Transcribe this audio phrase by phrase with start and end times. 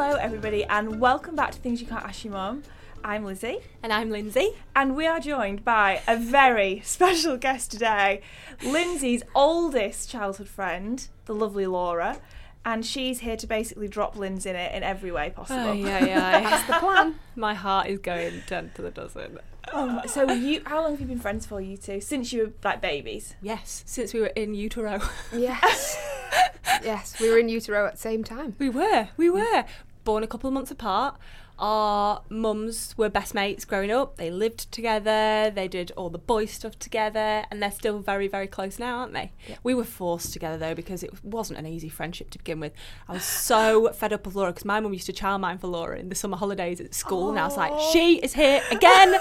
[0.00, 2.62] Hello, everybody, and welcome back to Things You Can't Ask Your Mum.
[3.02, 4.50] I'm Lizzie, And I'm Lindsay.
[4.76, 8.22] and we are joined by a very special guest today
[8.62, 12.20] Lindsay's oldest childhood friend, the lovely Laura.
[12.64, 15.70] And she's here to basically drop Linz in it in every way possible.
[15.70, 17.16] Oh, yeah, yeah, That's the plan.
[17.34, 19.40] My heart is going 10 to the dozen.
[19.72, 22.00] Um, so, you, how long have you been friends for, you two?
[22.00, 23.34] Since you were like babies?
[23.42, 25.00] Yes, since we were in utero.
[25.32, 25.98] Yes.
[26.84, 28.54] yes, we were in utero at the same time.
[28.58, 29.64] We were, we were.
[30.08, 31.18] Born a couple of months apart.
[31.58, 34.16] Our mums were best mates growing up.
[34.16, 35.52] They lived together.
[35.54, 39.12] They did all the boy stuff together, and they're still very, very close now, aren't
[39.12, 39.32] they?
[39.62, 42.72] We were forced together though because it wasn't an easy friendship to begin with.
[43.06, 45.98] I was so fed up of Laura because my mum used to childmind for Laura
[45.98, 49.14] in the summer holidays at school, and I was like, she is here again.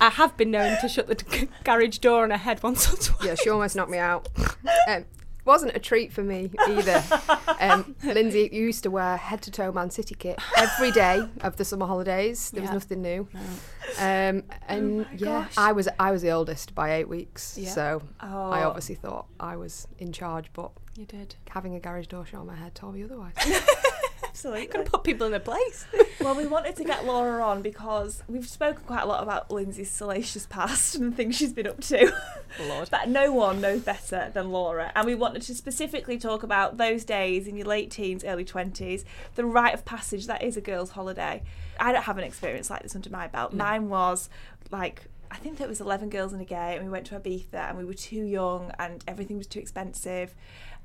[0.00, 3.26] I have been known to shut the garage door on her head once or twice.
[3.26, 4.26] Yeah, she almost knocked me out.
[4.88, 5.04] Um,
[5.44, 7.02] wasn't a treat for me either.
[7.60, 11.64] Um, Lindsay used to wear head to toe Man City kit every day of the
[11.64, 12.50] summer holidays.
[12.50, 13.28] There was nothing new.
[13.98, 15.54] Um, and my yeah, gosh.
[15.56, 17.70] I was I was the oldest by eight weeks, Yeah.
[17.70, 18.50] so Oh.
[18.50, 20.46] I obviously thought I was in charge.
[20.54, 21.36] But You did.
[21.50, 23.34] having a garage door shut on my head told me otherwise.
[24.32, 24.66] Absolutely.
[24.66, 25.86] Gotta put people in their place.
[26.20, 29.90] Well, we wanted to get Laura on because we've spoken quite a lot about Lindsay's
[29.90, 32.14] salacious past and the things she's been up to.
[32.68, 32.88] Lord.
[32.92, 34.92] But no one knows better than Laura.
[34.94, 39.02] And we wanted to specifically talk about those days in your late teens, early 20s,
[39.34, 41.42] the rite of passage that is a girl's holiday.
[41.80, 43.52] I don't have an experience like this under my belt.
[43.52, 43.64] No.
[43.64, 44.28] Mine was
[44.70, 47.68] like, I think there was 11 girls and a gay, and we went to Ibiza
[47.68, 50.36] and we were too young and everything was too expensive.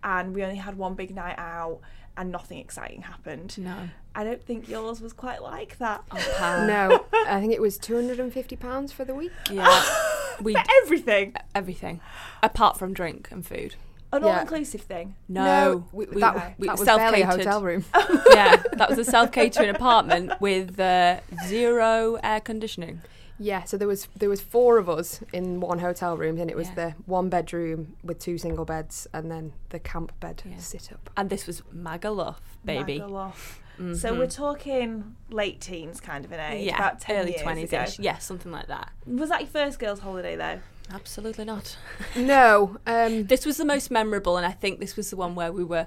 [0.04, 1.82] And we only had one big night out
[2.18, 3.58] and nothing exciting happened.
[3.58, 3.90] No.
[4.16, 6.04] I don't think yours was quite like that.
[6.12, 9.32] Oh, no, I think it was two hundred and fifty pounds for the week.
[9.52, 9.84] Yeah.
[10.42, 11.36] we For everything.
[11.54, 12.02] everything
[12.44, 13.76] apart from drink and food.
[14.14, 14.36] An Yeah.
[14.36, 15.16] all inclusive thing.
[15.28, 17.46] No, we, we- that, we that was barely a self-catered.
[17.46, 17.86] hotel room.
[18.34, 23.02] yeah, that was a self-catering apartment with uh, zero air conditioning.
[23.40, 26.58] Yeah, so there was there was four of us in one hotel room, and it
[26.58, 26.76] was Yeah.
[26.76, 30.58] the one bedroom with two single beds, and then the camp bed Yeah.
[30.58, 31.10] sit up.
[31.16, 33.00] And this was Magaluf, baby.
[33.00, 33.60] Magaluf.
[33.78, 34.18] So Mhm.
[34.18, 37.84] we're talking late teens kind of an age, yeah, about 10 early years twenties ago.
[37.84, 38.00] ish.
[38.00, 38.90] Yeah, something like that.
[39.06, 40.60] Was that your first girls' holiday though?
[40.92, 41.78] Absolutely not.
[42.16, 45.52] No, um, This was the most memorable, and I think this was the one where
[45.52, 45.86] we were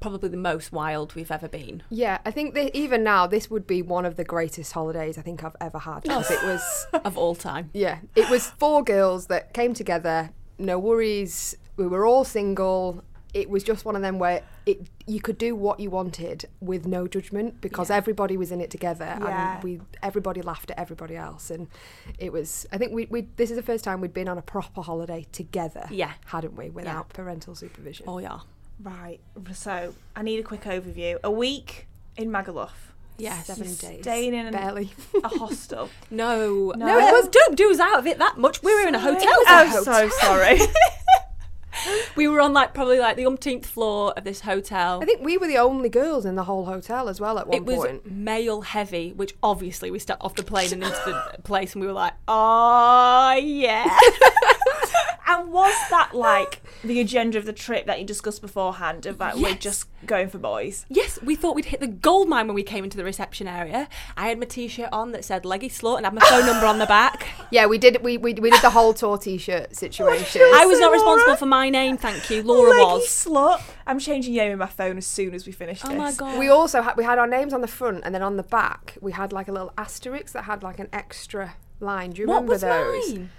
[0.00, 1.82] probably the most wild we've ever been.
[1.90, 5.22] yeah, I think that even now this would be one of the greatest holidays I
[5.22, 7.70] think I've ever had because it was of all time.
[7.72, 11.56] yeah, it was four girls that came together, no worries.
[11.76, 13.02] We were all single.
[13.32, 16.86] It was just one of them where it you could do what you wanted with
[16.86, 17.96] no judgment because Yeah.
[17.96, 19.54] everybody was in it together Yeah.
[19.56, 21.66] and we everybody laughed at everybody else and
[22.18, 24.42] it was I think we we this is the first time we'd been on a
[24.42, 25.88] proper holiday together.
[25.90, 26.12] Yeah.
[26.26, 26.70] Hadn't we?
[26.70, 28.04] Without parental supervision.
[28.08, 28.38] Oh yeah.
[28.82, 29.20] Right.
[29.54, 31.18] So I need a quick overview.
[31.24, 31.86] A week
[32.16, 32.70] in Magaluf.
[33.16, 33.46] Yes.
[33.46, 34.00] Seven days.
[34.02, 34.90] Staying in an- Barely.
[35.22, 35.88] a hostel.
[36.10, 36.86] No, No.
[36.86, 37.28] no, it was.
[37.28, 38.62] Don't do us out of it that much.
[38.62, 39.32] We were in a hotel.
[39.46, 40.58] I'm for oh, so sorry.
[42.16, 45.00] We were on like probably like the umpteenth floor of this hotel.
[45.02, 47.56] I think we were the only girls in the whole hotel as well at one
[47.56, 48.10] it was point.
[48.10, 51.86] male heavy, which obviously we stepped off the plane and into the place, and we
[51.88, 53.98] were like, "Oh yeah."
[55.26, 59.34] And was that like the agenda of the trip that you discussed beforehand of like
[59.36, 59.58] we're Yes.
[59.58, 60.84] just going for boys?
[60.88, 63.88] yes, we thought we'd hit the gold mine when we came into the reception area.
[64.16, 66.78] I had my t-shirt on that said "Leggy Slut" and had my phone number on
[66.78, 67.26] the back.
[67.50, 68.02] Yeah, we did.
[68.02, 70.42] We, we, we did the whole tour T-shirt situation.
[70.54, 70.94] I was not Laura?
[70.94, 72.42] responsible for my name, thank you.
[72.42, 72.76] Laura was.
[72.78, 73.06] Leggy was.
[73.08, 73.62] slut.
[73.86, 75.96] I'm changing your name in my phone as soon as we finish Oh this.
[75.98, 76.38] my god.
[76.38, 78.96] We also had we had our names on the front, and then on the back
[79.00, 82.10] we had like a little asterisk that had like an extra line.
[82.10, 83.14] Do you what remember was those?
[83.14, 83.30] mine?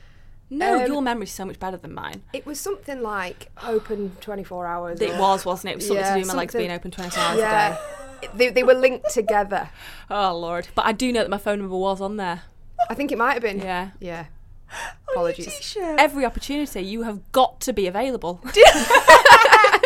[0.50, 2.22] No, Um, your memory's so much better than mine.
[2.34, 5.02] It was something like open twenty four hours.
[5.02, 5.74] It or- was, wasn't it?
[5.74, 8.28] It was something Yeah, to do with my legs being open 24 hours a day.
[8.36, 9.70] they, they were linked together.
[10.10, 10.68] Oh lord!
[10.76, 12.44] But I do know that my phone number was on there.
[12.90, 13.60] I think it might have been.
[13.60, 13.90] Yeah.
[14.00, 14.26] Yeah.
[15.12, 15.46] Apologies.
[15.58, 16.00] t-shirt.
[16.00, 18.42] Every opportunity, you have got to be available.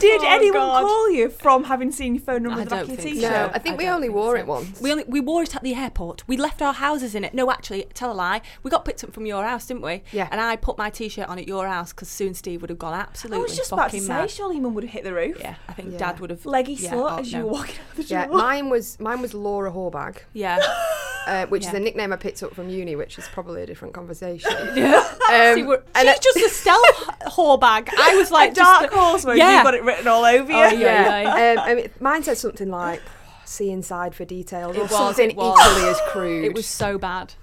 [0.00, 0.82] Did Oh, anyone God.
[0.82, 2.96] call you from having seen your phone number I on the back don't of your
[3.04, 3.30] think t-shirt?
[3.32, 3.52] No, so.
[3.54, 4.40] I think I we only think wore so.
[4.40, 4.80] it once.
[4.80, 6.26] We only we wore it at the airport.
[6.28, 7.34] We left our houses in it.
[7.34, 8.40] No, actually, tell a lie.
[8.62, 10.02] We got picked up from your house, didn't we?
[10.12, 10.28] Yeah.
[10.30, 12.94] And I put my t-shirt on at your house because soon Steve would have gone
[12.94, 13.38] absolutely.
[13.38, 14.30] I was just about to say, mad.
[14.30, 15.38] surely mum would have hit the roof.
[15.40, 15.98] Yeah, I think Yeah.
[15.98, 16.44] Dad would have.
[16.46, 18.18] Leggy yeah, slut oh, as you were walking out the door.
[18.18, 20.58] Yeah, mine was mine was Laura Horbag, Yeah.
[21.26, 23.94] uh, which is a nickname I picked up from uni, which is probably a different
[23.94, 24.50] conversation.
[24.74, 24.96] yeah.
[25.30, 26.86] Um, See, and she's just a stealth
[27.26, 27.90] whore bag.
[27.98, 29.56] I was like dark just horse yeah.
[29.56, 30.58] you've got it written all over you.
[30.58, 30.74] Oh, yeah.
[31.36, 31.60] yeah.
[31.60, 33.02] um, I mean, mine said something like
[33.44, 36.44] "see inside for details" It or was, something equally as crude.
[36.44, 37.34] It was so bad.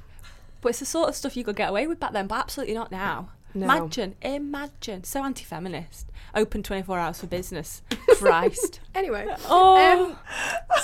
[0.62, 2.74] But it's the sort of stuff you could get away with back then, but absolutely
[2.74, 3.30] not now.
[3.56, 3.66] No.
[3.66, 5.04] Imagine, imagine.
[5.06, 6.12] So anti-feminist.
[6.36, 7.81] Open 24 hours for business.
[8.18, 8.81] Christ.
[8.94, 9.25] Anyway.
[9.48, 10.12] Oh.
[10.12, 10.18] Um,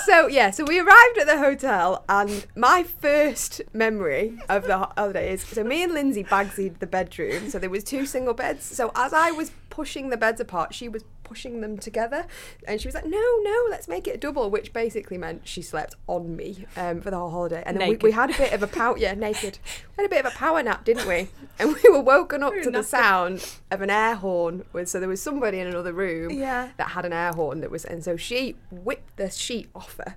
[0.06, 4.92] so yeah, so we arrived at the hotel, and my first memory of the ho-
[4.96, 7.50] holiday is so me and Lindsay bagsied the bedroom.
[7.50, 8.64] So there was two single beds.
[8.64, 12.26] So as I was pushing the beds apart, she was pushing them together,
[12.68, 15.62] and she was like, "No, no, let's make it a double," which basically meant she
[15.62, 17.62] slept on me um, for the whole holiday.
[17.64, 19.58] And then we, we had a bit of a power, yeah, naked.
[19.96, 21.28] We had a bit of a power nap, didn't we?
[21.58, 23.36] And we were woken up to the sound
[23.70, 24.64] of an air horn.
[24.74, 26.68] With, so there was somebody in another room Yeah.
[26.76, 30.16] that had an air horn that was and so she whipped the sheet off her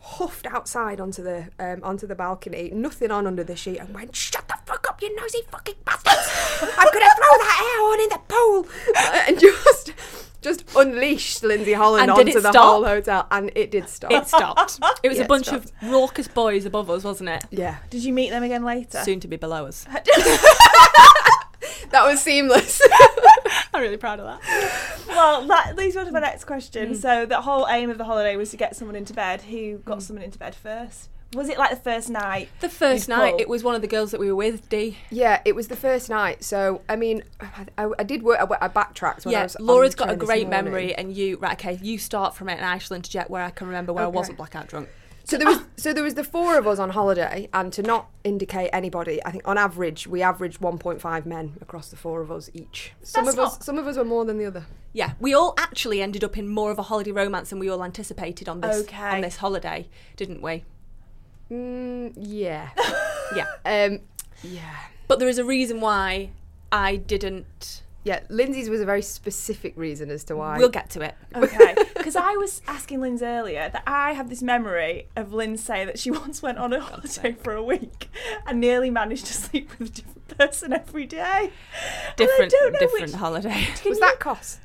[0.00, 4.14] huffed outside onto the um, onto the balcony nothing on under the sheet and went
[4.14, 6.28] shut the fuck up you nosy fucking bastards
[6.62, 8.66] I'm gonna throw that air horn in the pool
[9.26, 9.92] and just
[10.40, 14.26] just unleashed Lindsay Holland And did onto the whole hotel and it did stop It
[14.28, 14.78] stopped.
[15.02, 17.44] It was Yeah, a bunch of raucous boys above us, wasn't it?
[17.50, 18.98] yeah Did you meet them again later?
[19.02, 19.84] Soon to be below us.
[21.90, 22.80] that was seamless
[23.74, 25.04] I'm really proud of that.
[25.08, 26.92] Well, that leads on to my next question.
[26.94, 26.96] Mm.
[26.96, 29.42] So the whole aim of the holiday was to get someone into bed.
[29.42, 30.02] Who got Mm.
[30.02, 31.08] someone into bed first?
[31.34, 32.48] Was it like the first night?
[32.60, 33.40] The first night, pull.
[33.40, 34.96] it was one of the girls that we were with, Dee.
[35.10, 37.22] yeah it was the first night so I mean
[37.76, 40.10] I, I did work I, I backtracked when I Yeah, was on Laura's the got
[40.10, 43.28] a great memory, and you, right, okay, you start from it, and I shall interject
[43.30, 44.12] where I can remember where Okay.
[44.14, 44.88] I wasn't blackout drunk.
[45.24, 48.08] So there was so there was the four of us on holiday, and to not
[48.24, 52.48] indicate anybody, I think on average we averaged 1.5 men across the four of us
[52.54, 52.92] each.
[53.02, 54.64] Some That's of us some of us were more than the other.
[54.94, 57.84] Yeah, we all actually ended up in more of a holiday romance than we all
[57.84, 58.96] anticipated on this Okay.
[59.16, 59.86] on this holiday,
[60.16, 60.64] didn't we?
[61.50, 62.70] Mm, yeah,
[63.36, 64.00] Yeah, um,
[64.42, 64.74] yeah,
[65.06, 66.30] but there is a reason why
[66.70, 67.82] I didn't.
[68.04, 68.20] yeah.
[68.28, 70.58] Lindsay's was a very specific reason as to why.
[70.58, 71.14] We'll get to it.
[71.34, 75.98] Okay, because I was asking Linz earlier that I have this memory of Lindsay that
[75.98, 78.10] she once went on a holiday for a week
[78.46, 81.50] and nearly managed to sleep with a different person every day.
[82.16, 83.66] Different, don't different which- holiday.
[83.76, 84.58] Can was you- that Cos?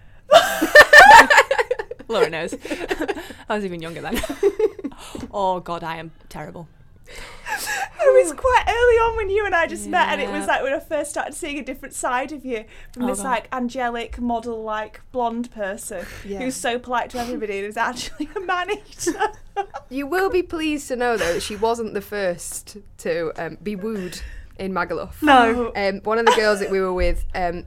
[2.08, 2.54] Laura knows.
[3.50, 4.20] I was even younger then.
[5.32, 6.68] oh God, I am terrible.
[7.06, 10.62] It was quite early on when you and I just met, and it was like
[10.64, 13.26] when I first started seeing a different side of you from Oh, this God.
[13.26, 16.40] like angelic model, like blonde person Yeah.
[16.40, 19.32] who's so polite to everybody and is actually a man eater.
[19.90, 23.76] You will be pleased to know though that she wasn't the first to um, be
[23.76, 24.22] wooed
[24.58, 25.22] in Magaluf.
[25.22, 25.72] No.
[25.76, 27.66] Um, one of the girls that we were with um,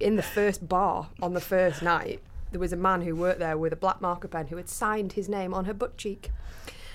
[0.00, 2.20] in the first bar on the first night,
[2.54, 5.14] there was a man who worked there with a black marker pen who had signed
[5.14, 6.30] his name on her butt cheek.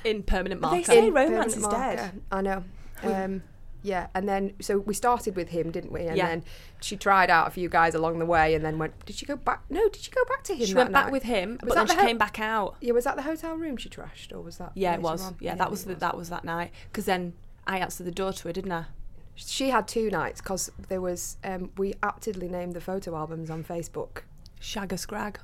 [0.06, 0.84] In permanent They marker.
[0.86, 1.78] say In romance permanent is marker.
[1.98, 2.22] dead.
[2.32, 2.64] I know.
[3.04, 3.44] Um,
[3.84, 6.02] yeah, and then so we started with him, didn't we?
[6.08, 6.28] And Yeah.
[6.28, 6.44] then
[6.80, 9.06] she tried out a few guys along the way, and then went.
[9.06, 9.62] Did she go back?
[9.70, 10.66] No, did she go back to him?
[10.66, 11.12] she that went back night?
[11.12, 12.76] with him, Was but that then the she ho- came back out.
[12.80, 14.72] Yeah, was that the hotel room she trashed, or was that?
[14.76, 15.22] Yeah, it later was.
[15.28, 15.36] on?
[15.42, 16.72] Yeah, that was it the, that was that night.
[16.92, 17.34] Because then
[17.68, 18.86] I answered the door to her, didn't I?
[19.36, 21.36] She had two nights because there was.
[21.44, 24.24] Um, we aptly named the photo albums on Facebook,
[24.62, 25.40] Shagger Scrag.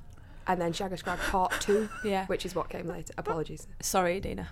[0.48, 2.26] and then Shagger Scrag Part Two, Yeah.
[2.28, 3.14] which is what came later.
[3.18, 3.68] Apologies.
[3.82, 4.50] Sorry, Dina.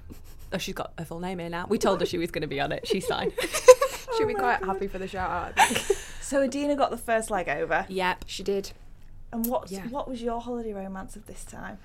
[0.51, 1.65] Oh, she's got her full name here now.
[1.67, 2.87] We told her she was going to be on it.
[2.87, 3.31] She's fine.
[4.17, 4.67] She'll be quite God.
[4.67, 5.53] happy for the shout out.
[5.57, 5.97] I think.
[6.23, 7.85] So Adina got the first leg over.
[7.89, 8.23] yep.
[8.27, 8.71] she did.
[9.31, 9.85] And what Yeah.
[9.87, 11.77] what was your holiday romance of this time?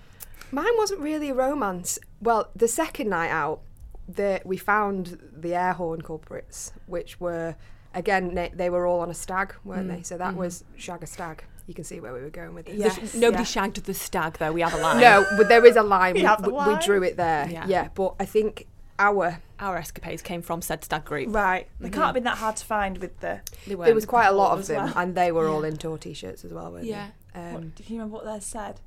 [0.52, 1.98] Mine wasn't really a romance.
[2.22, 3.60] Well, the second night out,
[4.08, 7.56] the, we found the air horn culprits, which were,
[7.94, 10.02] again, they, they were all on a stag, weren't Mm, they?
[10.02, 10.38] So that mhm.
[10.38, 11.44] was shag a stag.
[11.68, 12.76] You can see where we were going with this.
[12.76, 12.88] Yeah.
[12.88, 13.44] The- nobody yeah.
[13.44, 14.50] shagged the stag, though.
[14.52, 15.00] We have a line.
[15.00, 16.14] No, but there is a line.
[16.14, 17.48] We we, have a we- we drew it there.
[17.48, 17.66] Yeah.
[17.68, 17.88] Yeah.
[17.94, 18.66] but I think
[18.98, 21.32] our Our escapades came from said stag group.
[21.34, 21.68] Right.
[21.78, 21.92] They Mhm.
[21.92, 23.42] can't have been that hard to find with the.
[23.66, 24.92] They there was quite a lot of them, well.
[24.96, 26.72] and they were all in tour t-shirts as well.
[26.72, 27.08] Weren't Yeah.
[27.34, 27.40] They?
[27.54, 28.80] Um, do you remember what they said?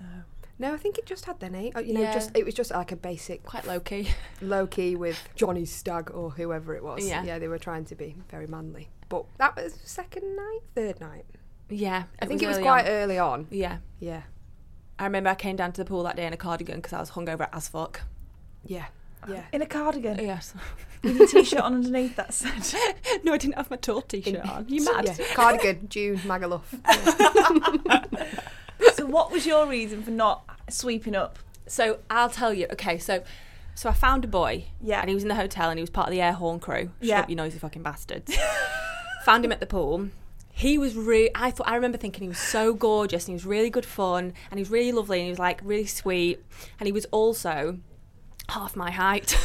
[0.00, 0.06] No.
[0.58, 1.72] no, I think it just had their name.
[1.76, 2.12] uh, You know, Yeah.
[2.12, 4.08] just it was just like a basic Quite low key.
[4.40, 7.06] low key with Johnny Stag or whoever it was.
[7.06, 7.22] Yeah.
[7.22, 8.88] yeah, they were trying to be very manly.
[9.08, 11.24] But that was second night, third night.
[11.68, 12.04] Yeah.
[12.20, 12.90] I think it was quite on.
[12.92, 13.46] early on.
[13.50, 13.78] Yeah.
[13.98, 14.22] Yeah,
[14.98, 17.00] I remember I came down to the pool that day in a cardigan because I
[17.00, 18.02] was hungover as fuck.
[18.64, 18.86] yeah,
[19.26, 19.44] yeah.
[19.52, 20.52] In a cardigan Yes.
[21.02, 22.78] with your t-shirt on underneath that said.
[23.24, 24.66] no, I didn't have my tour t-shirt In- on.
[24.68, 25.06] You mad?
[25.18, 26.62] Yeah, cardigan, June, Magaluf.
[28.94, 31.38] so what was your reason for not sweeping up?
[31.66, 32.66] So I'll tell you.
[32.72, 33.22] Okay, so
[33.74, 34.66] so I found a boy.
[34.82, 35.00] Yeah.
[35.00, 36.90] And he was in the hotel and he was part of the air horn crew.
[37.00, 37.20] Shut Yeah.
[37.20, 38.36] up, you noisy fucking bastards.
[39.24, 40.08] found him at the pool.
[40.56, 41.30] He was really.
[41.34, 41.68] I thought.
[41.68, 44.62] I remember thinking he was so gorgeous and he was really good fun and he
[44.62, 46.42] was really lovely and he was like really sweet
[46.80, 47.78] and he was also
[48.48, 49.38] half my height.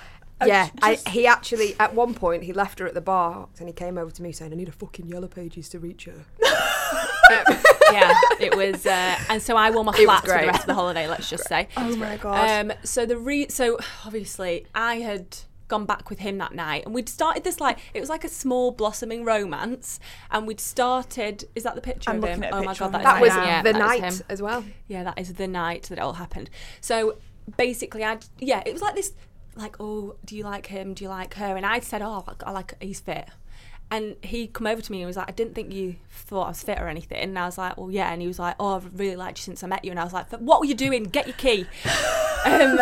[0.46, 3.72] yeah, I, he actually at one point he left her at the bar and he
[3.72, 6.26] came over to me saying, "I need a fucking yellow pages to reach her."
[7.90, 8.84] yeah, it was.
[8.84, 11.08] Uh, and so I wore my flats for the rest of the holiday.
[11.08, 11.68] Let's just say.
[11.78, 12.70] Oh my god.
[12.70, 16.94] Um, so the re so obviously I had gone back with him that night, and
[16.94, 21.44] we'd started this like it was like a small blossoming romance, and we'd started.
[21.54, 22.50] Is that the picture I'm of looking him?
[22.52, 24.64] oh my god, that, That was yeah, the that night as well.
[24.88, 26.50] Yeah, that is the night that it all happened.
[26.80, 27.18] So
[27.56, 29.12] basically, I yeah, it was like this,
[29.54, 30.94] like, oh, do you like him?
[30.94, 31.56] Do you like her?
[31.56, 33.28] And I said, oh, I like he's fit.
[33.90, 36.48] And he come over to me and was like, I didn't think you thought I
[36.48, 37.18] was fit or anything.
[37.18, 38.12] And I was like, well, yeah.
[38.12, 39.90] And he was like, oh, I've really liked you since I met you.
[39.90, 41.04] And I was like, what were you doing?
[41.04, 41.66] Get your key.
[42.44, 42.78] um,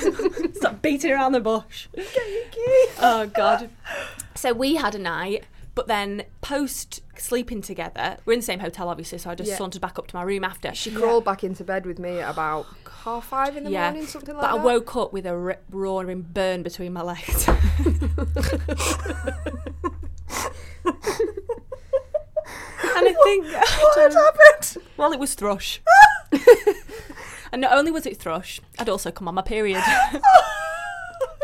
[0.54, 1.88] stop beating around the bush.
[1.94, 2.86] Get your key.
[3.00, 3.70] Oh God.
[4.34, 8.88] So we had a night, but then post sleeping together, we're in the same hotel
[8.88, 9.56] obviously, so I just Yeah.
[9.56, 10.74] sauntered back up to my room after.
[10.74, 12.66] She crawled back into bed with me at about
[13.04, 14.60] half five in the morning, something like but that.
[14.60, 17.46] I woke up with a rip roaring burn between my legs.
[22.96, 24.76] and I think What happened?
[24.96, 25.80] well, it was thrush.
[27.52, 29.82] and not only was it thrush, I'd also come on my period.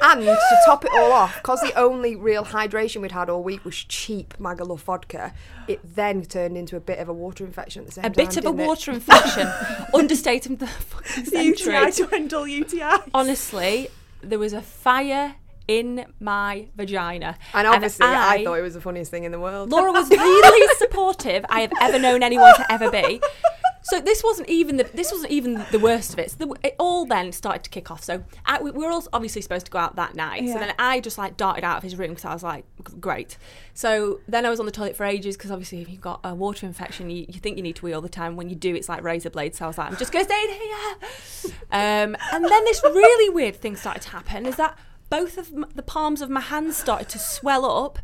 [0.03, 3.65] And to top it all off, because the only real hydration we'd had all week
[3.65, 5.33] was cheap Magaluf vodka,
[5.67, 8.13] it then turned into a bit of a water infection at the same a time.
[8.13, 8.67] A bit of a it?
[8.67, 9.49] water infection,
[9.95, 11.75] understating the fucking century.
[11.75, 12.97] UTI dwindle UTI.
[13.15, 13.89] Honestly,
[14.23, 15.37] there was a fire
[15.69, 17.37] in my vagina.
[17.55, 19.71] And obviously, I, I thought it was the funniest thing in the world.
[19.71, 23.21] Laura was really supportive I have ever known anyone to ever be.
[23.89, 26.33] So this wasn't even the this wasn't even the worst of it.
[26.33, 28.03] So the, it all then started to kick off.
[28.03, 30.43] So I, we were all obviously supposed to go out that night.
[30.43, 30.55] Yeah.
[30.55, 32.65] So then I just like darted out of his room because I was like,
[33.01, 33.39] great.
[33.75, 36.35] So then I was on the toilet for ages because obviously if you've got a
[36.35, 38.35] water infection, you, you think you need to wee all the time.
[38.35, 39.59] When you do, it's like razor blades.
[39.59, 41.55] So I was like, I'm just going to stay in here.
[41.71, 44.47] Um, and then this really weird thing started to happen.
[44.47, 44.77] Is that
[45.09, 47.99] both of the palms of my hands started to swell up.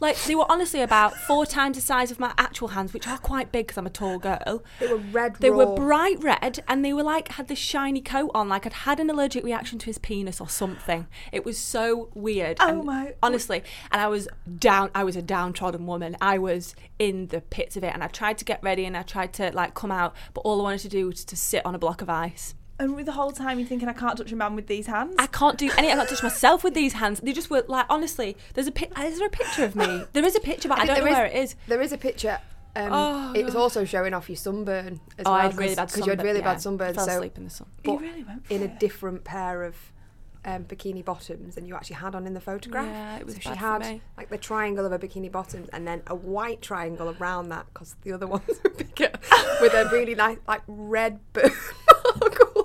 [0.00, 3.18] Like they were honestly about four times the size of my actual hands, which are
[3.18, 4.62] quite big because I'm a tall girl.
[4.80, 5.58] They were red They raw.
[5.58, 9.00] were bright red and they were like had this shiny coat on, like I'd had
[9.00, 11.06] an allergic reaction to his penis or something.
[11.30, 12.58] It was so weird.
[12.60, 14.28] Oh and my- Honestly, and I was
[14.58, 14.90] down.
[14.94, 16.16] I was a downtrodden woman.
[16.20, 19.02] I was in the pits of it, and I tried to get ready and I
[19.02, 21.74] tried to like come out, but all I wanted to do was to sit on
[21.74, 22.54] a block of ice.
[22.82, 25.14] And with the whole time you're thinking, I can't touch a man with these hands.
[25.16, 25.92] I can't do any.
[25.92, 27.20] I can't touch myself with these hands.
[27.20, 28.36] They just were like honestly.
[28.54, 28.90] There's a pic.
[28.98, 30.02] Is there a picture of me?
[30.12, 31.54] There is a picture, but I, think don't know there where it is.
[31.68, 32.40] There is a picture.
[32.74, 35.34] Um, Oh, it was also showing off your sunburn as oh, well.
[35.34, 36.44] I had really bad because you had really yeah.
[36.44, 36.94] bad sunburn.
[36.94, 37.68] Fell so asleep in the sun.
[37.84, 39.76] you but really went for in a different pair of
[40.44, 42.86] um, bikini bottoms than you actually had on in the photograph.
[42.86, 44.00] Yeah, it was so she bad for had me.
[44.16, 47.94] like the triangle of her bikini bottoms and then a white triangle around that because
[48.02, 49.12] the other ones were bigger
[49.60, 51.52] with a really nice like red burn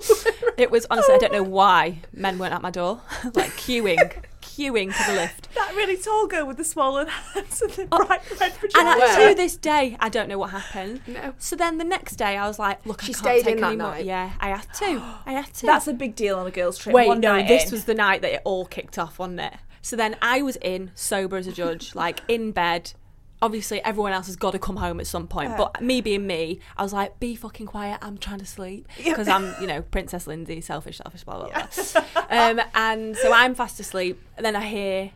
[0.58, 1.14] It was honestly.
[1.14, 3.00] I don't know why men weren't at my door,
[3.34, 4.12] like queuing,
[4.42, 5.54] queuing for the lift.
[5.54, 8.88] That really tall girl with the swollen hands and the Oh, bright red And.
[8.88, 11.02] I, to this day, I don't know what happened.
[11.06, 11.32] No.
[11.38, 13.60] So then the next day, I was like, "Look, She I can't stayed take in
[13.60, 14.04] that any more." night?
[14.04, 15.00] Yeah, I had to.
[15.26, 15.66] I had to.
[15.66, 16.92] That's a big deal on a girls' trip.
[16.92, 17.70] Wait, One no, night this in.
[17.70, 19.54] was the night that it all kicked off, wasn't it?
[19.80, 22.94] So then I was in, sober as a judge, like in bed.
[23.40, 25.50] Obviously, everyone else has got to come home at some point.
[25.50, 25.56] Yeah.
[25.56, 27.98] But me being me, I was like, be fucking quiet.
[28.02, 28.88] I'm trying to sleep.
[28.98, 29.12] Yeah.
[29.12, 32.02] Because I'm, you know, Princess Lindsay, selfish, selfish, blah, blah, blah.
[32.30, 34.20] um, and so I'm fast asleep.
[34.36, 35.12] And then I hear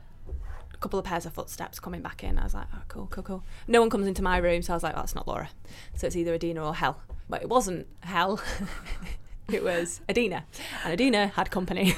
[0.73, 2.39] a couple of pairs of footsteps coming back in.
[2.39, 3.45] I was like, oh, cool, cool, cool.
[3.67, 4.63] No one comes into my room.
[4.63, 5.51] So I was like, that's not Laura.
[5.97, 7.01] So it's either Adina or Hell.
[7.29, 8.41] But it wasn't Hell.
[9.53, 10.45] it was Adina.
[10.85, 11.97] And Adina had company.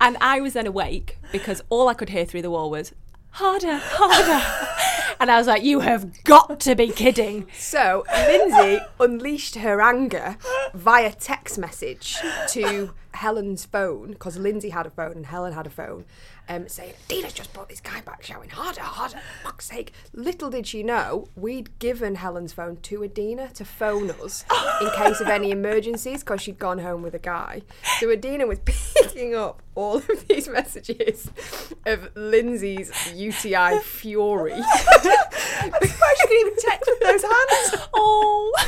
[0.00, 2.94] and I was then awake because all I could hear through the wall was
[3.32, 5.16] harder, harder.
[5.20, 7.46] and I was like, you have got to be kidding.
[7.58, 10.36] So Lindsay unleashed her anger
[10.74, 12.16] via text message
[12.48, 16.04] to Helen's phone because Lindsay had a phone and Helen had a phone,
[16.50, 19.18] um, saying Dina's just brought this guy back shouting harder, harder.
[19.18, 19.92] For fuck's sake!
[20.12, 24.44] Little did she know we'd given Helen's phone to Adina to phone us
[24.80, 27.62] in case of any emergencies because she'd gone home with a guy.
[28.00, 31.30] So Adina was picking up all of these messages
[31.86, 34.52] of Lindsay's UTI fury.
[34.54, 37.88] I'm surprised you can even text with those hands.
[37.94, 38.66] Oh.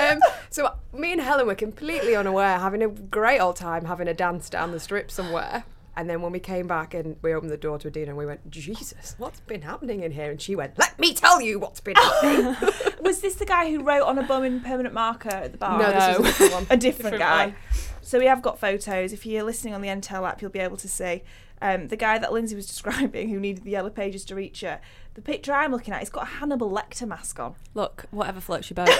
[0.00, 4.14] um, so me and Helen were completely unaware, having a great old time, having a
[4.14, 5.64] dance down the strip somewhere.
[5.98, 8.26] And then when we came back and we opened the door to Adina, and we
[8.26, 10.30] went, Jesus, what's been happening in here?
[10.30, 12.54] And she went, Let me tell you what's been happening.
[13.02, 15.78] Was this the guy who wrote on a bum in permanent marker at the bar?
[15.78, 16.62] no, this was a different one.
[16.70, 17.46] a different, Different guy.
[17.46, 17.54] one.
[18.02, 19.12] So we have got photos.
[19.12, 21.22] If you're listening on the Entale app, you'll be able to see
[21.62, 24.80] um, the guy that Lindsay was describing, who needed the yellow pages to reach her.
[25.14, 27.54] The picture I'm looking at, he's got a Hannibal Lecter mask on.
[27.74, 28.90] Look, whatever floats your boat.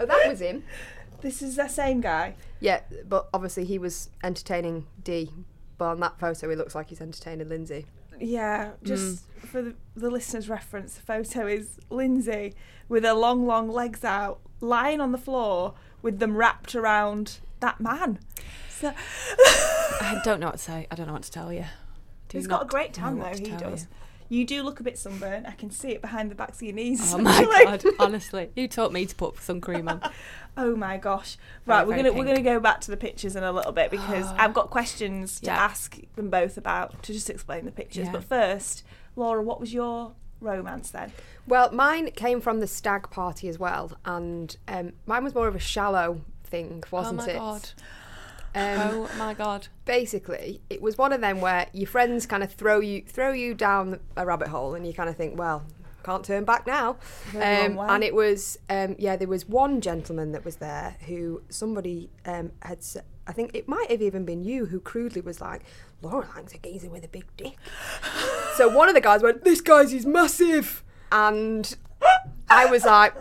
[0.00, 0.62] Oh, that was him.
[1.20, 2.34] This is the same guy.
[2.60, 5.30] Yeah, but obviously he was entertaining D.
[5.76, 7.86] But on that photo, he looks like he's entertaining Lindsay.
[8.20, 9.46] Yeah, just mm.
[9.46, 12.54] for the, the listener's reference, the photo is Lindsay
[12.88, 17.80] with her long, long legs out, lying on the floor with them wrapped around that
[17.80, 18.18] man.
[18.70, 18.92] So,
[20.00, 20.86] I don't know what to say.
[20.90, 21.64] I don't know what to tell you.
[22.28, 23.28] Do he's got a great know tan though.
[23.28, 23.82] He does.
[23.82, 23.88] you.
[24.30, 25.46] You do look a bit sunburnt.
[25.46, 27.14] I can see it behind the backs of your knees.
[27.14, 27.84] Oh my god!
[27.98, 30.02] Honestly, who taught me to put sun cream on?
[30.60, 31.36] Oh my gosh!
[31.66, 33.70] Very, Right, we're very gonna we're gonna go back to the pictures in a little
[33.70, 35.56] bit because I've got questions to Yeah.
[35.56, 38.06] ask them both about to just explain the pictures.
[38.06, 38.12] Yeah.
[38.12, 38.82] But first,
[39.14, 41.12] Laura, what was your romance then?
[41.46, 45.54] Well, mine came from the stag party as well, and um, mine was more of
[45.54, 47.36] a shallow thing, wasn't oh my it?
[47.36, 47.68] god!
[48.54, 49.68] Um, oh my god!
[49.84, 53.54] Basically, it was one of them where your friends kind of throw you throw you
[53.54, 55.64] down a rabbit hole, and you kind of think, well,
[56.08, 56.96] can't turn back now.
[57.34, 62.08] Um, and it was, um, yeah, there was one gentleman that was there who somebody
[62.24, 62.78] um, had.
[63.26, 65.62] I think it might have even been you who crudely was like,
[66.00, 67.56] Laura likes a geezer with a big dick.
[68.54, 71.76] so one of the guys went, "This guy's is massive," and
[72.48, 73.14] I was like.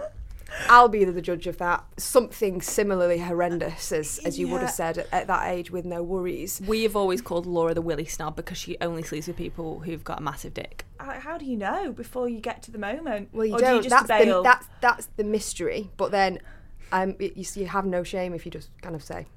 [0.69, 1.83] I'll be the judge of that.
[1.97, 6.03] Something similarly horrendous, as, as you would have said at, at that age with no
[6.03, 6.61] worries.
[6.65, 10.03] We have always called Laura the Willy snob because she only sleeps with people who've
[10.03, 10.85] got a massive dick.
[10.99, 13.29] How how do you know before you get to the moment?
[13.31, 13.69] Well, you or don't.
[13.69, 14.37] do you just that's bail?
[14.37, 15.91] the that's that's the mystery.
[15.97, 16.39] But then,
[16.91, 19.27] um, it, you, you have no shame if you just kind of say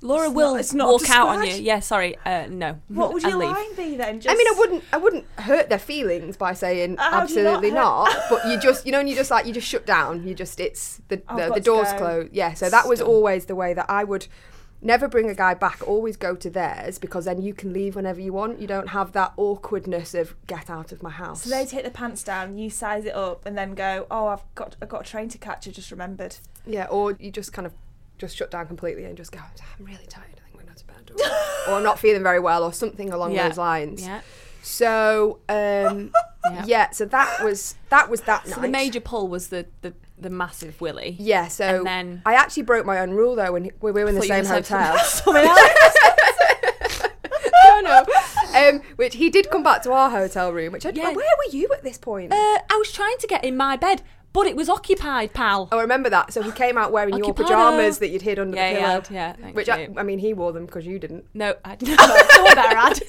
[0.00, 1.54] Laura It's will not- it's not walk out on you.
[1.54, 2.16] Yeah, sorry.
[2.24, 2.80] Uh, no.
[2.88, 3.50] what would and your leave.
[3.50, 4.20] line be then?
[4.20, 7.34] Just, I mean, I wouldn't I wouldn't hurt their feelings by saying Uh, how do
[7.34, 8.16] you not absolutely not.
[8.30, 10.26] But you just you know, and you just like you just shut down.
[10.26, 11.98] You just it's the I've the, the doors go.
[11.98, 12.32] closed.
[12.32, 12.54] Yeah.
[12.54, 13.08] So that was Done.
[13.08, 14.26] always the way that I would.
[14.80, 15.80] Never bring a guy back.
[15.88, 18.60] Always go to theirs because then you can leave whenever you want.
[18.60, 21.42] You don't have that awkwardness of get out of my house.
[21.42, 24.44] So they take the pants down, you size it up, and then go, "Oh, I've
[24.54, 26.36] got I've got a train to catch." I just remembered.
[26.64, 27.72] Yeah, or you just kind of
[28.18, 30.86] just shut down completely and just go, I'm really tired, I think we're going to
[30.86, 31.10] bed.
[31.68, 33.48] Or, or I'm not feeling very well, or something along Yeah.
[33.48, 34.02] those lines.
[34.02, 34.20] Yeah.
[34.62, 36.12] So, um,
[36.50, 36.64] Yeah.
[36.66, 38.62] yeah, so that was that was that So night.
[38.62, 41.14] the major pull was the the, the massive Willy.
[41.18, 44.14] Yeah, so And then- I actually broke my own rule though when we were in
[44.14, 44.96] the same were gonna say hotel.
[47.66, 48.04] no, no.
[48.56, 50.72] Um, which he did come back to our hotel room.
[50.72, 51.06] Which I, Yeah.
[51.12, 52.32] where were you at this point?
[52.32, 55.68] Uh, I was trying to get in my bed, but it was occupied, pal.
[55.72, 56.32] Oh, I remember that.
[56.32, 57.36] So he came out wearing your Occupado.
[57.44, 59.02] pajamas that you'd hid under yeah, the pillow.
[59.10, 59.32] yeah, yeah.
[59.42, 59.74] Thank Which you.
[59.74, 61.24] I, I mean, he wore them because you didn't.
[61.34, 63.00] no, I someone better add.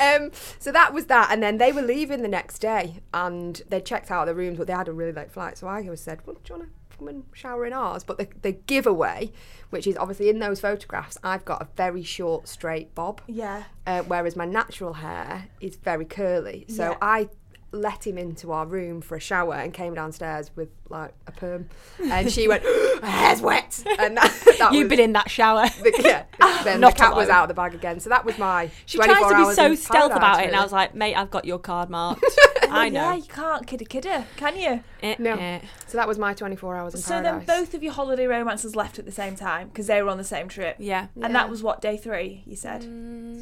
[0.00, 3.80] um, so that was that, and then they were leaving the next day, and they
[3.80, 5.58] checked out the rooms, but they had a really late flight.
[5.58, 8.18] So I always said, "Well, do you want to come and shower in ours?" But
[8.18, 9.32] the, the giveaway,
[9.70, 13.64] which is obviously in those photographs, I've got a very short, straight bob, Yeah.
[13.86, 16.64] uh, whereas my natural hair is very curly.
[16.68, 16.96] So Yeah.
[17.02, 17.28] I
[17.70, 21.68] let him into our room for a shower and came downstairs with like a perm,
[22.02, 22.62] and she went,
[23.02, 25.68] "My hair's wet," and that, that You've was- been in that shower.
[25.82, 26.24] the, yeah,
[26.64, 28.00] then the Not cat was out of the bag again.
[28.00, 28.70] So that was my.
[28.86, 31.30] She 24 tries to be so stealth about it, and I was like, mate, I've
[31.30, 32.24] got your card marked.
[32.72, 33.00] I know.
[33.10, 34.82] Yeah, you can't kidder kidder, can you?
[35.02, 35.34] Eh, No.
[35.34, 35.60] eh.
[35.86, 38.98] So that was my 24 hours in So then both of your holiday romances left
[38.98, 40.76] at the same time because they were on the same trip.
[40.78, 41.06] Yeah.
[41.14, 41.28] And Yeah.
[41.32, 42.82] that was what day three you said.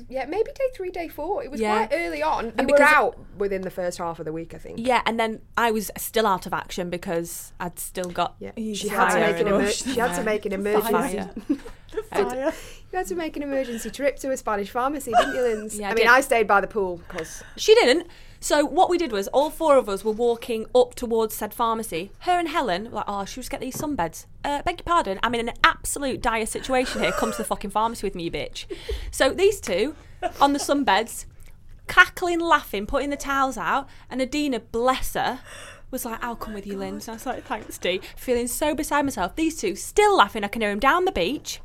[0.09, 1.43] Yeah, maybe day three, day four.
[1.43, 1.87] It was Yeah.
[1.87, 2.47] quite early on.
[2.47, 4.79] We And were because- out within the first half of the week, I think.
[4.81, 8.35] Yeah, and then I was still out of action because I'd still got.
[8.39, 8.53] Yeah.
[8.57, 11.31] She had to make an and emer- she had to make an Fire.
[11.41, 11.61] emergency.
[12.13, 12.53] Fire.
[12.93, 15.79] You had to make an emergency trip to a Spanish pharmacy, didn't you, Linz?
[15.79, 16.13] Yeah, I I mean, did.
[16.13, 18.07] I stayed by the pool because She didn't.
[18.47, 22.13] So what we did was all four of us were walking up towards said pharmacy.
[22.21, 24.27] Her and Helen were like, oh, we just get these sunbeds?
[24.45, 27.11] Uh, beg your pardon, I'm in an absolute dire situation here.
[27.11, 28.67] Come to the fucking pharmacy with me, bitch.
[29.11, 29.97] So these two
[30.41, 31.25] on the sunbeds,
[31.89, 35.41] cackling, laughing, putting the towels out, and Adina, bless her,
[35.91, 36.95] was like, I'll come with you, Lynn.
[36.95, 38.01] And I was like, thanks, Dee.
[38.15, 39.35] Feeling so beside myself.
[39.35, 40.45] These two still laughing.
[40.45, 41.61] I can hear them down the beach.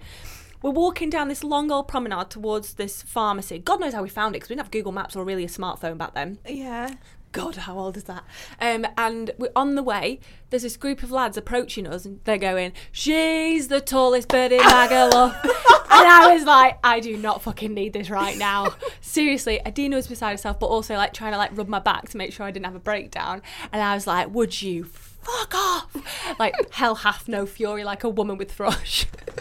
[0.61, 3.57] We're walking down this long old promenade towards this pharmacy.
[3.59, 5.47] God knows how we found it because we didn't have Google Maps or really a
[5.47, 6.37] smartphone back then.
[6.47, 6.95] Yeah.
[7.31, 8.23] God, how old is that?
[8.59, 10.19] Um, and we're on the way.
[10.49, 14.59] There's this group of lads approaching us, and they're going, "She's the tallest bird in
[14.59, 15.53] Magaluf." and
[15.91, 20.31] I was like, "I do not fucking need this right now." Seriously, Adina was beside
[20.31, 22.65] herself, but also like trying to like rub my back to make sure I didn't
[22.65, 23.41] have a breakdown.
[23.71, 28.09] And I was like, "Would you fuck off?" Like hell hath no fury, like a
[28.09, 29.07] woman with thrush.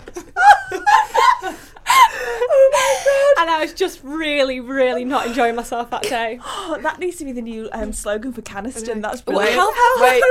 [3.38, 6.38] And I was just really, really not enjoying myself that day.
[6.44, 9.00] Oh, that needs to be the new um, slogan for Canesten.
[9.00, 9.74] That's Wait, brilliant.
[10.00, 10.22] wait,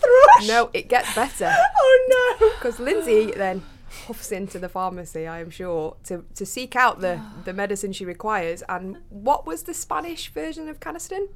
[0.00, 0.48] thrush.
[0.48, 2.48] no, it gets better Oh no.
[2.50, 3.62] because Lindsay then
[4.06, 8.04] huffs into the pharmacy, I am sure, to, to seek out the, the medicine she
[8.04, 8.62] requires.
[8.68, 11.28] And what was the Spanish version of Canesten?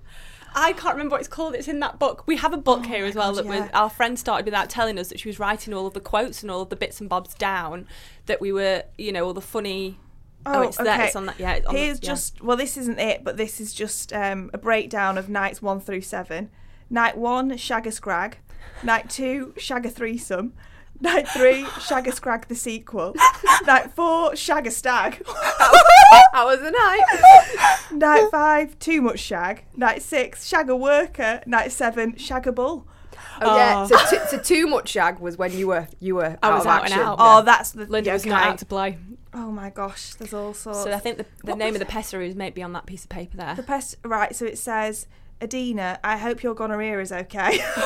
[0.54, 1.54] I can't remember what it's called.
[1.54, 2.24] It's in that book.
[2.26, 3.80] We have a book here as well Oh God, that was, yeah.
[3.80, 6.50] our friend started without telling us that she was writing all of the quotes and
[6.50, 7.86] all of the bits and bobs down.
[8.26, 9.98] That we were, you know, all the funny.
[10.44, 11.00] Oh, it's there.
[11.02, 11.38] It's on that.
[11.38, 11.52] Yeah.
[11.54, 12.08] It's on the- Here's yeah.
[12.08, 15.80] just well, this isn't it, but this is just um, a breakdown of nights one
[15.80, 16.50] through seven.
[16.90, 18.38] Night one, shag a scrag.
[18.82, 20.52] Night two, shag a threesome.
[21.02, 23.14] Night three, Shag a Scrag the sequel.
[23.66, 25.22] Night four, Shag a Stag.
[26.32, 27.92] How was the night?
[27.92, 29.64] Night five, Too Much Shag.
[29.76, 31.42] Night six, Shag a Worker.
[31.46, 32.86] Night seven, Shag a Bull.
[33.40, 33.86] Oh, yeah.
[33.90, 34.06] Oh.
[34.06, 36.60] So, t- so too much shag was when you were you were I out was
[36.62, 37.06] of out and action.
[37.06, 37.16] out.
[37.18, 38.98] Oh, that's the Linda yeah, was not out to play.
[39.34, 40.84] Oh my gosh, there's all sorts.
[40.84, 43.10] So I think the, the name of the pessaroos might be on that piece of
[43.10, 43.54] paper there.
[43.56, 44.34] the pest right.
[44.36, 45.06] So it says,
[45.40, 47.58] Adina, I hope your gonorrhea is okay.
[47.72, 47.80] For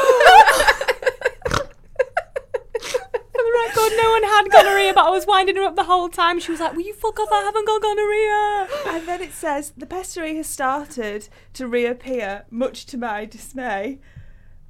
[3.42, 6.38] the record, no one had gonorrhea, but I was winding her up the whole time.
[6.40, 7.28] She was like, "Will you fuck off?
[7.32, 12.86] I haven't got gonorrhea." and then it says the pessary has started to reappear, much
[12.86, 13.98] to my dismay.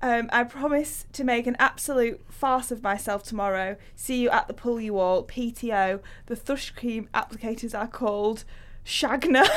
[0.02, 3.76] Um, I promise to make an absolute farce of myself tomorrow.
[3.94, 5.24] See you at the pull you all.
[5.24, 6.00] PTO.
[6.26, 8.44] The thrush cream applicators are called
[8.84, 9.48] Shagna.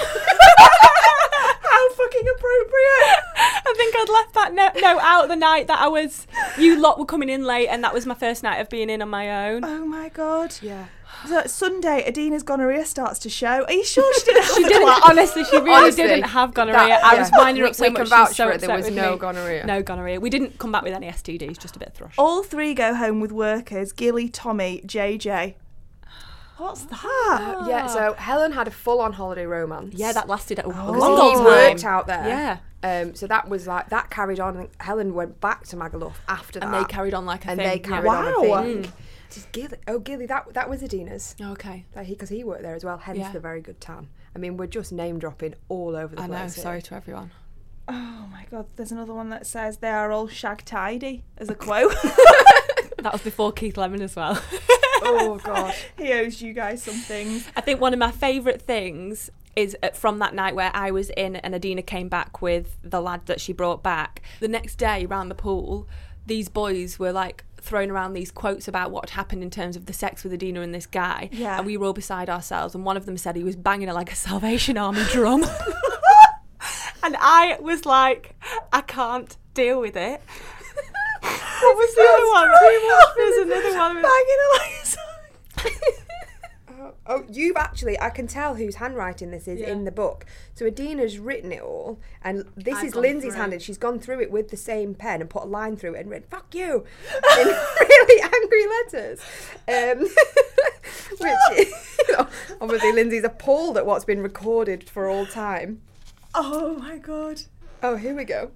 [1.80, 3.18] How fucking appropriate.
[3.38, 6.28] I think I'd left that no- note out the night that I was.
[6.58, 9.02] You lot were coming in late, and that was my first night of being in
[9.02, 9.64] on my own.
[9.64, 10.56] Oh my god.
[10.62, 10.86] Yeah.
[11.28, 13.64] So Sunday, Adina's gonorrhea starts to show.
[13.66, 14.84] Are you sure she didn't She didn't.
[14.84, 15.10] clap?
[15.10, 16.78] Honestly, she really Honestly, didn't have gonorrhea.
[16.88, 17.38] that- I was yeah.
[17.38, 17.98] winding her We- up so we much.
[17.98, 19.18] can she vouch so for it, there was no me.
[19.18, 19.66] gonorrhea.
[19.66, 20.20] No gonorrhea.
[20.20, 21.58] We didn't come back with any STDs.
[21.58, 22.14] Just a bit of thrush.
[22.18, 25.56] All three go home with workers Gilly, Tommy, JJ.
[26.60, 27.64] What's that?
[27.68, 29.96] Yeah, so Helen had a full on holiday romance.
[29.96, 30.92] Yeah, that lasted a, a Oh.
[30.92, 31.44] long He old time.
[31.46, 32.28] worked out there.
[32.28, 32.58] Yeah,
[33.02, 34.58] Um, so that was like that carried on.
[34.58, 37.60] and Helen went back to Magaluf after and that, they carried on like a and
[37.60, 37.68] thing.
[37.70, 38.26] they carried yeah.
[38.34, 38.58] on Wow.
[38.60, 38.94] a thing.
[39.32, 41.36] Just Gilly, oh Gilly, that that was Adina's.
[41.40, 41.86] Okay.
[41.94, 42.98] That he because he worked there as well.
[42.98, 43.32] Hence Yeah.
[43.32, 44.10] the very good tan.
[44.36, 46.38] I mean, we're just name dropping all over the I place.
[46.38, 46.40] know.
[46.42, 46.50] here.
[46.64, 47.32] Sorry to everyone.
[47.88, 51.56] Oh my god, there's another one that says they are all shag tidy as a
[51.66, 51.94] quote.
[53.00, 54.42] That was before Keith Lemon as well.
[55.02, 55.74] Oh god.
[55.98, 57.48] he owes you guys some things.
[57.56, 61.10] I think one of my favourite things is uh, from that night where I was
[61.12, 64.22] in and Adina came back with the lad that she brought back.
[64.40, 65.88] The next day round the pool,
[66.26, 69.86] these boys were like throwing around these quotes about what had happened in terms of
[69.86, 71.30] the sex with Adina and this guy.
[71.32, 71.58] Yeah.
[71.58, 73.94] And we were all beside ourselves and one of them said he was banging it
[73.94, 75.44] like a Salvation Army drum.
[77.04, 78.36] and I was like,
[78.72, 80.22] I can't deal with it.
[81.22, 82.50] What was the other one?
[83.18, 84.04] There's another one.
[86.82, 89.70] Oh, oh, you've actually, I can tell whose handwriting this is Yeah.
[89.70, 90.26] in the book.
[90.56, 93.42] So Adina's written it all, and this I've is gone Lindsay's through.
[93.42, 95.96] hand, and she's gone through it with the same pen and put a line through
[95.96, 96.86] it and written "fuck you"
[97.40, 97.48] in
[97.82, 99.20] really angry letters.
[99.68, 100.08] Um,
[101.20, 101.68] which
[102.62, 105.82] obviously Lindsay's appalled at what's been recorded for all time.
[106.34, 107.42] Oh my god.
[107.84, 108.52] Oh, here we go.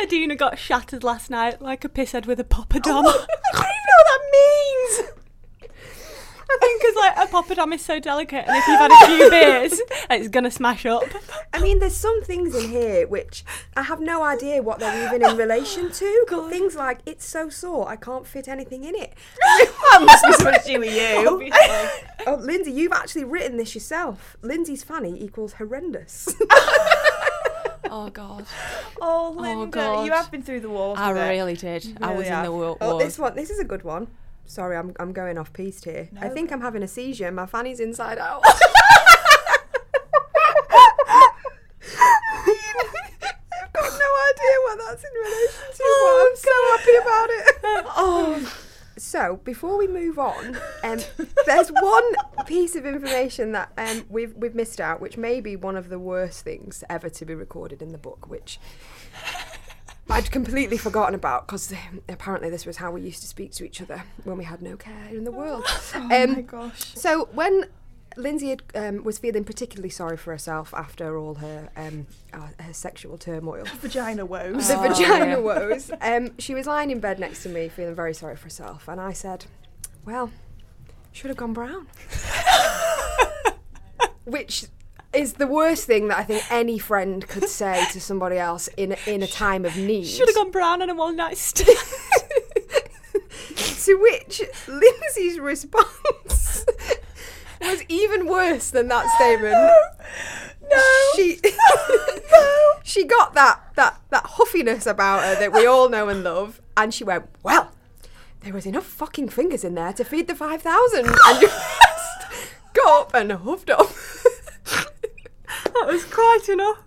[0.00, 2.84] Adina got shattered last night like a pisshead with a poppadom.
[2.86, 5.12] I don't even know what that means.
[6.48, 9.30] I think because like a poppadom is so delicate, and if you've had a few
[9.30, 9.80] beers,
[10.10, 11.04] it's gonna smash up.
[11.52, 13.44] I mean, there's some things in here which
[13.76, 16.26] I have no idea what they're even in relation to.
[16.30, 16.50] God.
[16.50, 19.14] Things like it's so sore I can't fit anything in it.
[19.42, 21.50] That must be something to do with you.
[21.52, 22.00] Oh.
[22.28, 24.36] oh, Lindsay, you've actually written this yourself.
[24.42, 26.28] Lindsay's fanny equals horrendous.
[27.90, 28.46] Oh god,
[29.00, 30.04] Oh, oh Linda, God.
[30.06, 30.98] you have been through the wars.
[30.98, 31.14] I it.
[31.30, 31.96] really did.
[32.00, 32.76] I really was in the war.
[32.80, 34.08] oh, this one, this is a good one.
[34.44, 36.08] Sorry, I'm, I'm going off piste here.
[36.20, 37.30] I think I'm having a seizure.
[37.32, 38.42] My fanny's inside out.
[43.58, 47.46] I've got no idea what that's in relation to, but I'm so happy about it.
[47.98, 48.52] Oh,
[49.16, 50.98] So, before we move on, um,
[51.46, 52.04] there's one
[52.44, 55.98] piece of information that um, we've we've missed out, which may be one of the
[55.98, 58.60] worst things ever to be recorded in the book, which
[60.10, 61.72] I'd completely forgotten about because
[62.10, 64.76] apparently this was how we used to speak to each other when we had no
[64.76, 65.64] care in the world.
[65.94, 66.92] oh Um, my gosh.
[66.94, 67.64] So when
[68.16, 72.72] Lindsay had, um, was feeling particularly sorry for herself after all her um, uh, her
[72.72, 74.68] sexual turmoil, Vagina woes.
[74.68, 75.38] the Oh, vagina yeah.
[75.38, 75.90] woes.
[76.00, 79.00] Um, she was lying in bed next to me, feeling very sorry for herself, and
[79.00, 79.44] I said,
[80.04, 80.30] "Well,
[81.12, 81.86] should have gone brown,"
[84.24, 84.66] which
[85.12, 88.96] is the worst thing that I think any friend could say to somebody else in
[89.06, 90.06] in a time of need.
[90.06, 91.76] Should have gone brown on a one night stand.
[93.84, 96.45] to which Lindsay's response
[97.60, 99.52] was even worse than that statement.
[99.52, 99.78] No.
[100.70, 100.82] no.
[101.14, 101.40] She
[102.32, 102.72] no.
[102.82, 106.92] she got that that that huffiness about her that we all know and love, and
[106.92, 107.72] she went, "Well,
[108.40, 112.28] there was enough fucking fingers in there to feed the five thousand, and just
[112.74, 113.88] got up and huffed up."
[114.66, 116.78] that was quite enough.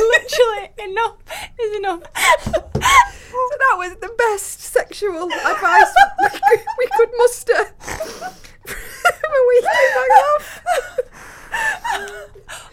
[0.00, 1.16] Literally enough
[1.60, 2.02] is enough.
[3.30, 9.64] So that was the best sexual advice we could, we could muster from a week
[10.34, 10.62] off.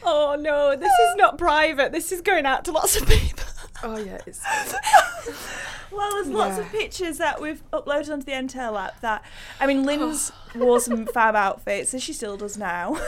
[0.03, 1.91] Oh no, this is not private.
[1.91, 3.45] This is going out to lots of people.
[3.83, 4.41] Oh yeah, it's
[5.91, 9.23] Well, there's lots of pictures that we've uploaded onto the Entale app that,
[9.59, 12.91] I mean, Lynn's wore some fab outfits, and she still does now.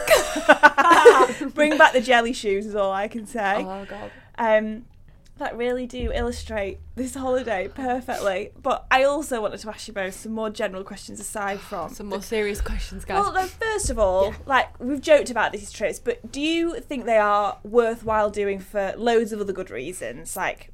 [1.54, 3.58] Bring back the jelly shoes is all I can say.
[3.58, 4.12] Oh god.
[4.38, 4.86] Um,
[5.40, 8.52] that really do illustrate this holiday perfectly.
[8.62, 11.94] But I also wanted to ask you both some more general questions aside from.
[11.94, 13.24] Some more serious questions, guys.
[13.24, 17.06] Well, no, first of all, like we've joked about these trips, but do you think
[17.06, 20.72] they are worthwhile doing for loads of other good reasons, like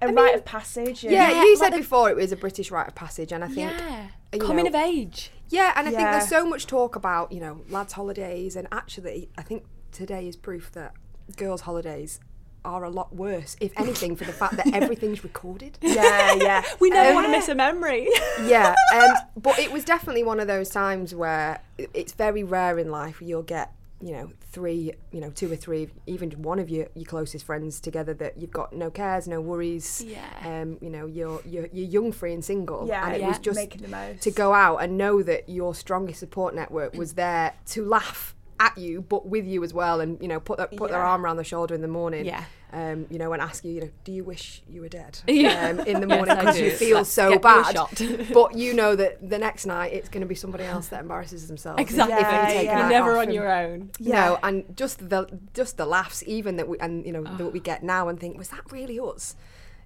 [0.00, 1.04] a mean, rite of passage?
[1.04, 1.30] and- yeah.
[1.30, 3.48] Yeah, you like said the- before it was a British rite of passage, and I
[3.48, 4.06] think yeah.
[4.40, 5.30] Coming know- of age.
[5.48, 9.28] Yeah, and I think there's so much talk about, you know, lads' holidays, and actually,
[9.36, 10.94] I think today is proof that
[11.36, 12.18] girls' holidays
[12.64, 15.78] are a lot worse, if anything, for the fact that everything's recorded.
[15.80, 16.62] yeah, yeah.
[16.80, 18.08] We never Um, want to miss a memory.
[18.44, 22.90] yeah, um, but it was definitely one of those times where it's very rare in
[22.90, 26.68] life where you'll get, you know, three, you know, two or three, even one of
[26.68, 30.04] your, your closest friends together that you've got no cares, no worries.
[30.06, 30.20] Yeah.
[30.44, 32.86] Um, you know, you're you're, you're young, free, and single.
[32.86, 33.28] Yeah, and it yeah.
[33.28, 36.94] was just making the most to go out and know that your strongest support network
[36.94, 40.56] was there to laugh at you but with you as well and you know put
[40.56, 42.44] their, put their arm around the shoulder in the morning Yeah.
[42.72, 45.70] um you know and ask you you know do you wish you were dead Yeah.
[45.70, 46.64] um, in the morning because do.
[46.66, 47.76] you feel Let's so you bad
[48.32, 51.48] but you know that the next night it's going to be somebody else that embarrasses
[51.48, 52.14] themselves Exactly.
[52.20, 52.78] yeah, yeah.
[52.78, 53.90] You're never on your own.
[53.98, 54.14] Yeah.
[54.28, 57.58] no, and just the just the laughs, even that we and you know that we
[57.60, 59.34] get now, and think, was that really us?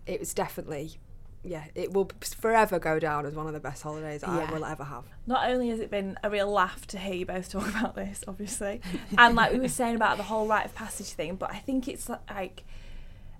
[0.06, 0.98] It was definitely,
[1.46, 1.64] yeah.
[1.74, 5.04] It will forever go down as one of the best holidays I will ever have.
[5.26, 8.24] Not only has it been a real laugh to hear you both talk about this,
[8.26, 8.80] obviously,
[9.16, 11.88] and like we were saying about the whole rite of passage thing, but I think
[11.88, 12.64] it's like,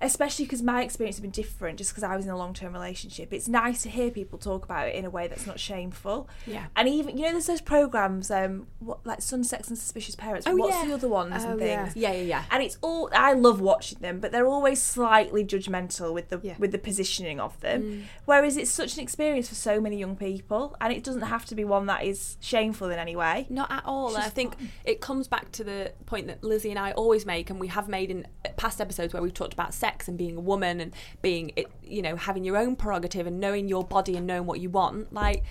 [0.01, 2.73] especially because my experience has been different just because I was in a long term
[2.73, 6.29] relationship, it's nice to hear people talk about it in a way that's not shameful.
[6.47, 6.67] Yeah.
[6.77, 10.47] And even, you know, there's those programs, um, what, like Sun, Sex and Suspicious Parents.
[10.47, 10.87] Oh, What's yeah.
[10.87, 11.85] the other ones Oh, and yeah.
[11.85, 11.97] things?
[11.97, 12.23] Yeah, yeah, yeah.
[12.25, 12.45] yeah.
[12.51, 16.55] and it's all I love watching them, but they're always slightly judgmental with the Yeah.
[16.59, 17.83] with the positioning of them.
[17.83, 18.03] Mm.
[18.25, 21.55] Whereas it's such an experience for so many young people, and it doesn't have to
[21.55, 23.47] be one that is shameful in any way.
[23.49, 24.17] Not at all.
[24.17, 24.71] I think fun.
[24.85, 27.89] it comes back to the point that Lizzie and I always make, and we have
[27.89, 31.53] made in past episodes where we've talked about sex and being a woman and being,
[31.57, 34.71] it, you know, having your own prerogative and knowing your body and knowing what you
[34.71, 35.13] want.
[35.13, 35.45] Like,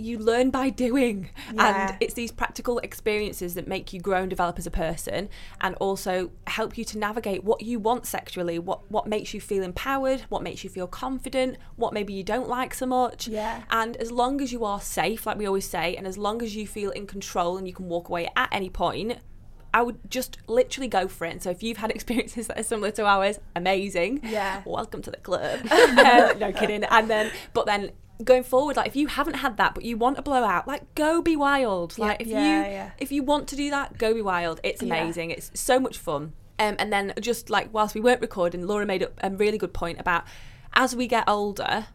[0.00, 1.30] you learn by doing.
[1.54, 1.90] Yeah.
[1.90, 5.28] And it's these practical experiences that make you grow and develop as a person
[5.60, 9.62] and also help you to navigate what you want sexually, what, what makes you feel
[9.62, 13.28] empowered, what makes you feel confident, what maybe you don't like so much.
[13.28, 13.62] Yeah.
[13.70, 16.56] And as long as you are safe, like we always say, and as long as
[16.56, 19.18] you feel in control and you can walk away at any point,
[19.72, 21.30] I would just literally go for it.
[21.32, 24.20] And so if you've had experiences that are similar to ours, amazing.
[24.24, 24.62] Yeah.
[24.66, 25.60] Welcome to the club.
[25.70, 26.84] Uh, no kidding.
[26.84, 27.92] And then, but then
[28.24, 30.94] going forward, like if you haven't had that, but you want to blow out, like
[30.94, 31.96] go be wild.
[31.98, 32.90] Like if Yeah, you yeah.
[32.98, 34.60] if you want to do that, go be wild.
[34.62, 35.30] It's amazing.
[35.30, 36.32] It's so much fun.
[36.58, 39.72] Um, and then just like whilst we weren't recording, Laura made up a really good
[39.72, 40.24] point about
[40.74, 41.86] as we get older,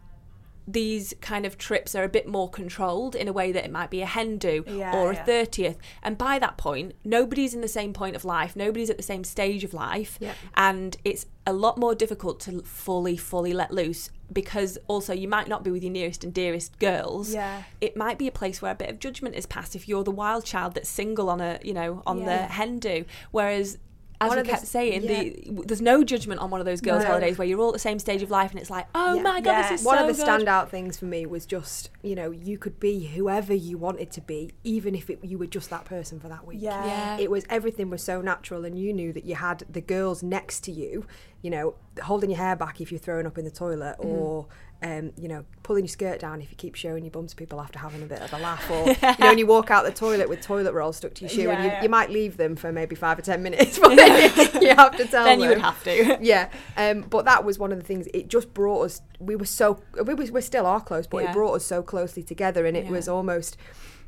[0.68, 3.90] these kind of trips are a bit more controlled in a way that it might
[3.90, 5.24] be a hen do Yeah, or a yeah.
[5.24, 5.76] 30th.
[6.02, 9.24] And by that point, nobody's in the same point of life, nobody's at the same
[9.24, 10.18] stage of life.
[10.20, 10.34] Yeah.
[10.56, 15.46] And it's a lot more difficult to fully, fully let loose because also you might
[15.46, 17.32] not be with your nearest and dearest girls.
[17.32, 17.62] Yeah.
[17.80, 20.10] It might be a place where a bit of judgment is passed if you're the
[20.10, 23.04] wild child that's single on a, you know, on the hen do.
[23.30, 23.78] Whereas
[24.20, 25.22] as One we of the kept saying, yeah.
[25.22, 27.08] the, there's no judgment on one of those girls' No.
[27.08, 29.22] holidays where you're all at the same stage of life and it's like, oh Yeah.
[29.22, 29.70] my god, Yeah.
[29.70, 30.40] this is One so of the good.
[30.46, 34.20] standout things for me was just, you know, you could be whoever you wanted to
[34.20, 36.58] be, even if it, you were just that person for that week.
[36.62, 36.84] Yeah.
[36.86, 37.18] Yeah.
[37.18, 40.60] It was everything was so natural, and you knew that you had the girls next
[40.64, 41.06] to you,
[41.42, 44.08] you know, holding your hair back if you're throwing up in the toilet, Mm-hmm.
[44.08, 44.46] or
[44.82, 47.60] um, you know, pulling your skirt down if you keep showing your bum to people
[47.60, 49.90] after having a bit of a laugh, or you know, when you walk out the
[49.90, 51.82] toilet with toilet roll stuck to your shoe, and you, Yeah.
[51.82, 53.92] you might leave them for maybe five or ten minutes, but
[54.62, 56.18] you have to tell then them you would have to.
[56.20, 59.44] yeah um but that was one of the things it just brought us we were
[59.46, 61.30] so we, was, we still are close but Yeah.
[61.30, 62.90] it brought us so closely together and it Yeah.
[62.90, 63.56] was almost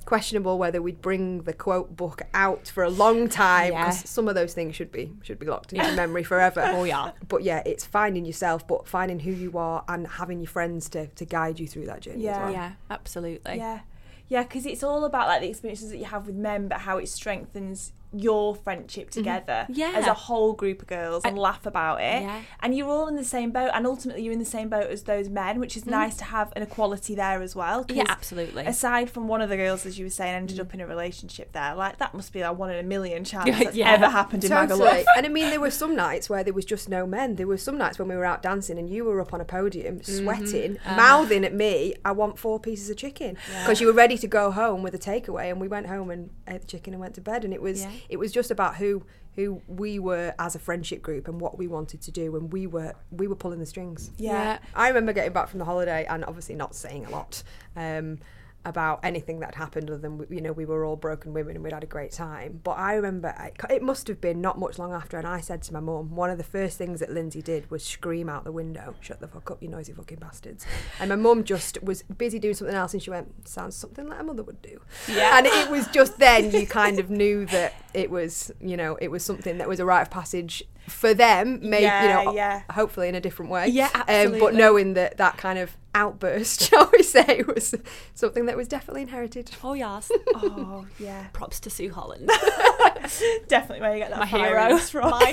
[0.08, 3.84] questionable whether we'd bring the quote book out for a long time Yeah.
[3.90, 6.84] because some of those things should be should be locked in your memory forever Oh,
[6.84, 7.10] yeah.
[7.28, 11.08] but yeah it's finding yourself but finding who you are and having your friends to,
[11.08, 12.36] to guide you through that journey Yeah.
[12.36, 12.52] as well.
[12.52, 13.56] Yeah, absolutely.
[13.58, 13.80] Yeah.
[14.28, 16.96] Yeah, because it's all about like the experiences that you have with men, but how
[16.98, 19.20] it strengthens your friendship mm-hmm.
[19.20, 19.92] together Yeah.
[19.94, 22.22] as a whole group of girls and laugh about it.
[22.22, 22.42] Yeah.
[22.60, 25.02] And you're all in the same boat, and ultimately you're in the same boat as
[25.02, 25.92] those men, which is mm-hmm.
[25.92, 27.84] nice to have an equality there as well.
[27.88, 28.64] Yeah, absolutely.
[28.64, 30.60] Aside from one of the girls, as you were saying, ended mm.
[30.60, 33.46] up in a relationship there, like that must be like one in a million chance
[33.46, 33.92] Yeah, that's yeah.
[33.92, 34.80] ever happened in Totally.
[34.80, 35.04] Magaluf.
[35.16, 37.36] and I mean, there were some nights where there was just no men.
[37.36, 39.44] There were some nights when we were out dancing and you were up on a
[39.44, 40.24] podium, mm-hmm.
[40.24, 40.96] sweating, um.
[40.96, 43.36] mouthing at me, I want four pieces of chicken.
[43.60, 45.50] Because you were ready to go home with a takeaway.
[45.50, 47.44] And we went home and ate the chicken and went to bed.
[47.44, 47.90] And it was, Yeah.
[48.08, 49.04] It was just about who
[49.36, 52.66] who we were as a friendship group and what we wanted to do and we
[52.66, 54.58] were we were pulling the strings Yeah.
[54.74, 57.42] I remember getting back from the holiday and obviously not saying a lot
[57.76, 58.18] um,
[58.64, 61.72] about anything that happened other than you know we were all broken women and we'd
[61.72, 62.60] had a great time.
[62.64, 65.62] But I remember I, it must have been not much long after, and I said
[65.62, 68.52] to my mum, one of the first things that Lindsay did was scream out the
[68.52, 70.66] window, "Shut the fuck up, you noisy fucking bastards!"
[71.00, 74.20] And my mum just was busy doing something else, and she went, "Sounds something like
[74.20, 75.38] a mother would do." Yeah.
[75.38, 79.08] And it was just then you kind of knew that it was you know it
[79.10, 82.62] was something that was a rite of passage for them, maybe Yeah, you know yeah.
[82.70, 83.68] hopefully in a different way.
[83.68, 84.40] Yeah, Um, absolutely.
[84.40, 87.74] but knowing that that kind of outburst, shall we say, was
[88.14, 89.50] something that was definitely inherited.
[89.62, 90.10] Oh yes.
[90.34, 91.26] Oh yeah.
[91.34, 92.30] Props to Sue Holland.
[93.48, 94.78] Definitely where you get that My fire hero.
[94.78, 95.10] from.
[95.10, 95.32] My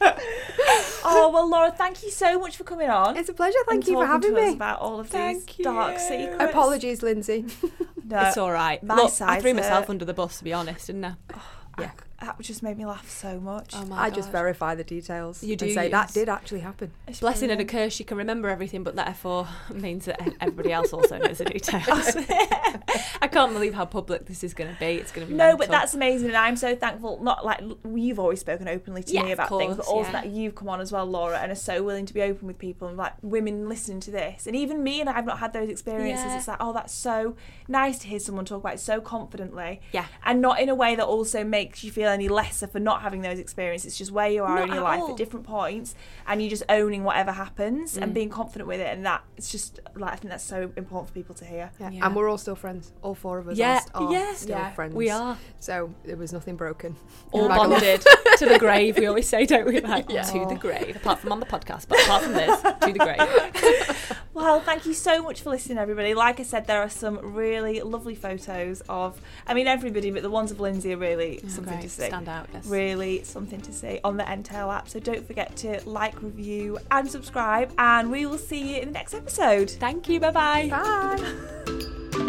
[0.00, 0.12] hero.
[1.04, 3.16] Oh well, Laura, thank you so much for coming on.
[3.16, 3.58] It's a pleasure.
[3.68, 4.54] Thank you for having to us me.
[4.54, 5.98] about all of Thank these dark you.
[6.00, 6.42] secrets.
[6.44, 7.46] Apologies, Lindsay.
[8.04, 8.82] No, it's all right.
[8.82, 9.90] my Look, I side's threw myself hurt.
[9.90, 11.14] under the bus to be honest, didn't I?
[11.34, 11.42] Oh,
[11.78, 13.72] yeah, that just made me laugh so much.
[13.74, 15.42] Oh my I just verify the details.
[15.42, 16.92] You and do say that did actually happen.
[17.08, 20.72] It's Blessing and a curse, She can remember everything, but therefore means that e-, everybody
[20.72, 22.16] else also knows the details.
[23.22, 24.86] I can't believe how public this is going to be.
[24.86, 25.58] It's going to be No, mental.
[25.58, 27.22] but that's amazing, and I'm so thankful.
[27.22, 27.60] Not like
[27.94, 30.22] you've always spoken openly to Yeah, me of about things, but also yeah.
[30.22, 32.58] that you've come on as well, Laura, and are so willing to be open with
[32.58, 35.68] people and like women listening to this, and even me and I've not had those
[35.68, 36.26] experiences.
[36.26, 36.38] Yeah.
[36.38, 37.36] It's like, oh, that's so
[37.68, 40.06] nice to hear someone talk about it so confidently, Yeah.
[40.24, 43.22] and not in a way that also makes you feel any lesser for not having
[43.22, 43.88] those experiences.
[43.88, 45.10] It's just where you are Not in your at life all.
[45.10, 45.94] at different points,
[46.26, 48.02] and you're just owning whatever happens Mm.
[48.02, 51.08] and being confident with it, and that it's just like I think that's so important
[51.08, 51.70] for people to hear.
[51.80, 51.90] Yeah.
[51.90, 52.06] Yeah.
[52.06, 52.92] And we're all still friends.
[53.02, 54.34] All four of us Yeah, are, are yeah.
[54.34, 54.94] still Yeah, friends.
[54.94, 56.96] We are So there was nothing broken.
[57.32, 58.00] all Bag bonded
[58.38, 58.96] to the grave.
[58.98, 59.80] We always say, don't we?
[59.80, 60.22] Like Yeah.
[60.22, 60.96] to the grave.
[60.96, 64.16] Apart from on the podcast, but apart from this, to the grave.
[64.34, 66.14] Well, thank you so much for listening, everybody.
[66.14, 70.30] Like I said, there are some really lovely photos of, I mean, everybody, but the
[70.30, 71.90] ones of Lindsay are really something to Great.
[72.08, 72.48] Stand out.
[72.52, 72.66] Yes.
[72.66, 74.88] Really something to see on the Entale app.
[74.88, 77.72] So don't forget to like, review, and subscribe.
[77.78, 79.70] And we will see you in the next episode.
[79.70, 80.20] Thank you.
[80.20, 80.68] Bye-bye.
[80.68, 82.28] Bye.